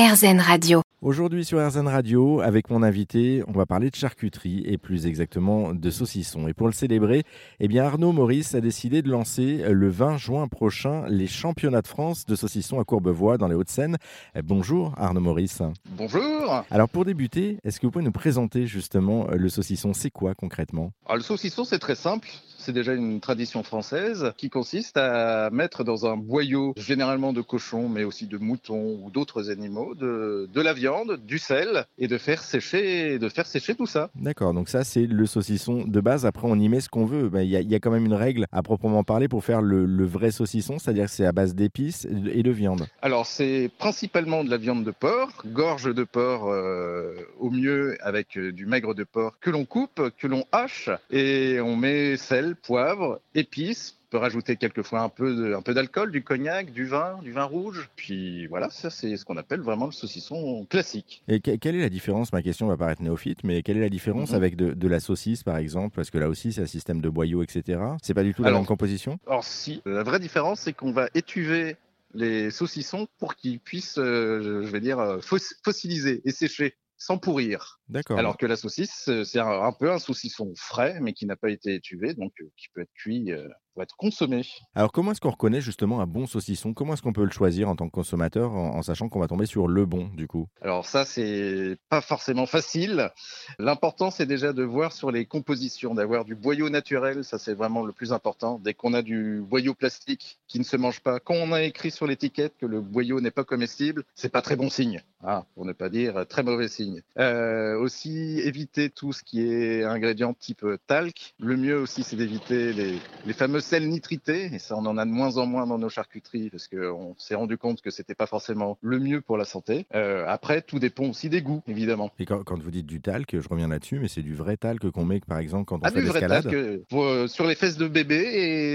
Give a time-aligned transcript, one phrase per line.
[0.00, 0.80] RZN Radio.
[1.02, 5.74] Aujourd'hui sur RZN Radio, avec mon invité, on va parler de charcuterie et plus exactement
[5.74, 6.48] de saucisson.
[6.48, 7.22] Et pour le célébrer,
[7.58, 11.86] eh bien Arnaud Maurice a décidé de lancer le 20 juin prochain les championnats de
[11.86, 13.98] France de saucisson à Courbevoie dans les Hauts-de-Seine.
[14.42, 15.60] Bonjour Arnaud Maurice.
[15.90, 16.64] Bonjour.
[16.70, 19.92] Alors pour débuter, est-ce que vous pouvez nous présenter justement le saucisson?
[19.92, 20.92] C'est quoi concrètement?
[21.04, 22.28] Alors, Le saucisson c'est très simple.
[22.62, 27.88] C'est déjà une tradition française qui consiste à mettre dans un boyau, généralement de cochon,
[27.88, 32.18] mais aussi de mouton ou d'autres animaux, de, de la viande, du sel et de
[32.18, 34.10] faire sécher, de faire sécher tout ça.
[34.14, 36.26] D'accord, donc ça c'est le saucisson de base.
[36.26, 37.28] Après on y met ce qu'on veut.
[37.28, 39.42] Ben, Il y, a- il y a quand même une règle à proprement parler pour
[39.44, 42.86] faire le, le vrai saucisson, c'est-à-dire que c'est à base d'épices et de viande.
[43.02, 48.36] Alors c'est principalement de la viande de porc, gorge de porc euh, au mieux avec
[48.36, 52.49] euh, du maigre de porc que l'on coupe, que l'on hache et on met sel,
[52.54, 53.96] poivre, épices.
[54.08, 57.30] On peut rajouter quelquefois un peu de- un peu d'alcool, du cognac, du vin, du
[57.30, 57.88] vin rouge.
[57.94, 61.22] Puis voilà, ça c'est ce qu'on appelle vraiment le saucisson classique.
[61.28, 63.88] Et que- quelle est la différence Ma question va paraître néophyte, mais quelle est la
[63.88, 64.36] différence Mhm.
[64.36, 65.94] avec de, de la saucisse par exemple?
[65.94, 67.80] Parce que là aussi c'est un système de boyaux, etc.
[68.02, 69.18] C'est pas du tout la Alors- même composition?
[69.26, 71.76] Or si, la vraie différence c'est qu'on va étuver
[72.12, 77.16] les saucissons pour qu'ils puissent, euh, je vais dire, euh, fos- fossiliser et sécher sans
[77.16, 77.78] pourrir.
[77.90, 78.18] D'accord.
[78.18, 81.36] Alors que la saucisse, euh, c'est un, un peu un saucisson frais, mais qui n'a
[81.36, 84.42] pas été étuvé, donc euh, qui peut être cuit euh, pour être consommé.
[84.74, 86.72] Alors comment est-ce qu'on reconnaît justement un bon saucisson?
[86.72, 89.26] Comment est-ce qu'on peut le choisir en tant que consommateur en, en sachant qu'on va
[89.26, 90.46] tomber sur le bon du coup?
[90.62, 93.10] Alors ça, c'est pas forcément facile.
[93.58, 97.24] L'important, c'est déjà de voir sur les compositions, d'avoir du boyau naturel.
[97.24, 98.60] Ça, c'est vraiment le plus important.
[98.62, 101.90] Dès qu'on a du boyau plastique qui ne se mange pas, quand on a écrit
[101.90, 105.02] sur l'étiquette que le boyau n'est pas comestible, c'est pas très bon signe.
[105.22, 107.02] Ah, pour ne pas dire euh, très mauvais signe.
[107.18, 111.34] Euh, aussi, éviter tout ce qui est ingrédients type euh, talc.
[111.40, 114.46] Le mieux aussi, c'est d'éviter les, les fameux sels nitrités.
[114.52, 117.34] Et ça, on en a de moins en moins dans nos charcuteries parce qu'on s'est
[117.34, 119.86] rendu compte que c'était pas forcément le mieux pour la santé.
[119.94, 122.10] Euh, après, tout dépend aussi des goûts, évidemment.
[122.18, 124.88] Et quand, quand vous dites du talc, je reviens là-dessus, mais c'est du vrai talc
[124.90, 127.46] qu'on met par exemple quand on Ah, fait du vrai l'escalade talc euh, euh, sur
[127.46, 128.16] les fesses de bébé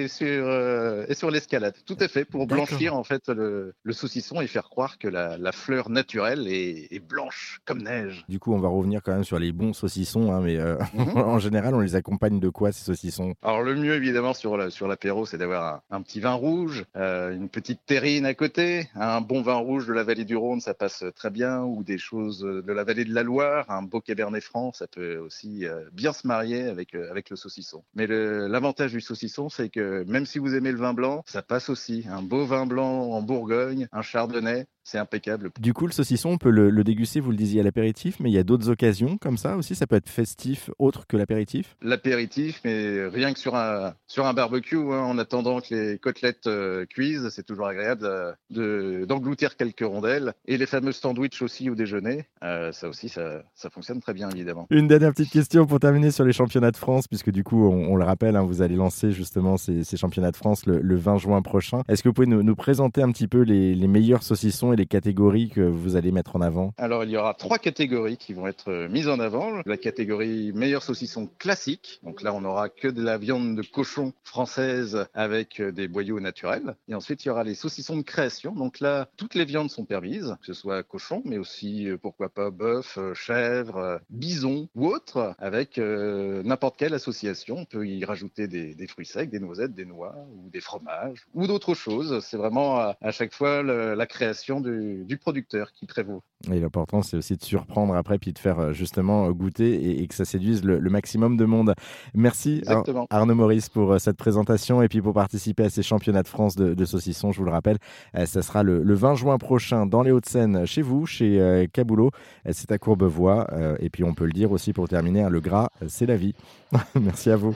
[0.04, 1.76] et sur, euh, et sur l'escalade.
[1.86, 5.38] Tout à fait, pour blanchir en fait le, le saucisson et faire croire que la,
[5.38, 8.26] la fleur naturelle est, est blanche comme neige.
[8.30, 11.18] Du coup, on va revenir quand même sur les bons saucissons, hein, mais euh, Mhm.
[11.18, 13.34] en général, on les accompagne de quoi ces saucissons?
[13.42, 16.86] Alors le mieux évidemment sur la- sur l'apéro, c'est d'avoir un, un petit vin rouge,
[16.96, 20.60] euh, une petite terrine à côté, un bon vin rouge de la vallée du Rhône,
[20.62, 24.02] ça passe très bien, ou des choses de la vallée de la Loire, un beau
[24.02, 27.84] cabernet franc, ça peut aussi euh, bien se marier avec avec le saucisson.
[27.96, 31.70] Mais l'avantage du saucisson, c'est que même si vous aimez le vin blanc, ça passe
[31.70, 32.06] aussi.
[32.10, 35.52] Un beau vin blanc en Bourgogne, un chardonnay, c'est impeccable.
[35.60, 38.30] Du coup, le saucisson, on peut le, le déguster, vous le disiez, à l'apéritif, mais
[38.30, 38.84] il y a d'autres occasions
[39.19, 39.75] comme ça aussi.
[39.75, 41.75] Ça peut être festif autre que l'apéritif?
[41.81, 46.47] L'apéritif, mais rien que sur un sur un barbecue, hein, en attendant que les côtelettes
[46.47, 50.34] euh, cuisent, c'est toujours agréable euh, de d'engloutir quelques rondelles.
[50.46, 54.29] Et les fameux sandwichs aussi au déjeuner, euh, ça aussi, ça, ça fonctionne très bien
[54.29, 54.68] évidemment.
[54.69, 57.94] Une dernière petite question pour terminer sur les championnats de France, puisque du coup, on,
[57.94, 60.96] on le rappelle, hein, vous allez lancer justement ces, ces championnats de France le, le
[60.96, 61.81] 20 juin prochain.
[61.90, 64.75] Est-ce que vous pouvez nous, nous présenter un petit peu les, les meilleurs saucissons et
[64.75, 66.73] les catégories que vous allez mettre en avant?
[66.78, 69.62] Alors il y aura trois catégories qui vont être euh, mises en avant.
[69.66, 74.13] La catégorie meilleur saucisson classique, donc là on aura que de la viande de cochon
[74.24, 76.75] française avec euh, des boyaux naturels.
[76.88, 78.53] Et ensuite il y aura les saucissons de création.
[78.53, 82.30] Donc là toutes les viandes sont permises, que ce soit cochon, mais aussi euh, pourquoi
[82.30, 87.58] pas bœuf, chèvre, bison ou autre, avec n'importe quelle association.
[87.59, 91.47] On peut y rajouter des, fruits secs, des noisettes, des noix ou des fromages ou
[91.47, 92.24] d'autres choses.
[92.25, 96.24] C'est vraiment à, chaque fois la création du producteur qui prévaut.
[96.51, 100.03] Et l'important, c'est aussi de surprendre après, puis de faire euh, justement euh, goûter et,
[100.03, 101.73] et que ça séduise le, le maximum de monde.
[102.13, 102.84] Merci Ar-.
[103.09, 106.56] Arnaud Maurice pour euh, cette présentation et puis pour participer à ces championnats de France
[106.56, 107.31] de, de saucissons.
[107.31, 107.78] Je vous le rappelle,
[108.25, 112.12] ça sera le, le 20 juin prochain dans les Hauts-de-Seine, chez vous, chez Caboulot.
[112.52, 113.47] C'est à Courbevoie.
[113.79, 116.34] Et puis on peut le dire aussi pour terminer, hein, le gras, c'est la vie.
[117.00, 117.53] Merci à vous.